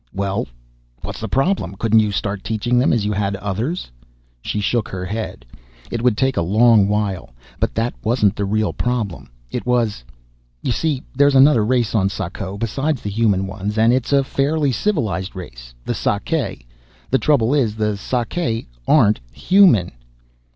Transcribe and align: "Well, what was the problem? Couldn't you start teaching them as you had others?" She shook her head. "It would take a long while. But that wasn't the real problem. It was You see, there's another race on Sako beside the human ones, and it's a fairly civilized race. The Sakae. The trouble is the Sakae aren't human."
"Well, 0.13 0.47
what 1.03 1.13
was 1.13 1.19
the 1.21 1.27
problem? 1.27 1.75
Couldn't 1.75 1.99
you 1.99 2.11
start 2.11 2.43
teaching 2.43 2.79
them 2.79 2.91
as 2.91 3.05
you 3.05 3.11
had 3.11 3.35
others?" 3.35 3.91
She 4.41 4.59
shook 4.59 4.89
her 4.89 5.05
head. 5.05 5.45
"It 5.91 6.01
would 6.01 6.17
take 6.17 6.37
a 6.37 6.41
long 6.41 6.87
while. 6.87 7.35
But 7.59 7.75
that 7.75 7.93
wasn't 8.03 8.35
the 8.35 8.45
real 8.45 8.73
problem. 8.73 9.29
It 9.51 9.63
was 9.63 10.03
You 10.63 10.71
see, 10.71 11.03
there's 11.15 11.35
another 11.35 11.63
race 11.63 11.93
on 11.93 12.09
Sako 12.09 12.57
beside 12.57 12.97
the 12.97 13.11
human 13.11 13.45
ones, 13.45 13.77
and 13.77 13.93
it's 13.93 14.11
a 14.11 14.23
fairly 14.23 14.71
civilized 14.71 15.35
race. 15.35 15.75
The 15.85 15.93
Sakae. 15.93 16.65
The 17.11 17.19
trouble 17.19 17.53
is 17.53 17.75
the 17.75 17.95
Sakae 17.95 18.65
aren't 18.87 19.19
human." 19.31 19.91